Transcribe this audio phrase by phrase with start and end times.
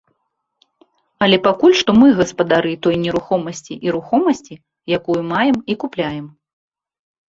[1.25, 4.53] Але пакуль што мы гаспадары той нерухомасці і рухомасці,
[5.01, 6.25] якую маем і купляем.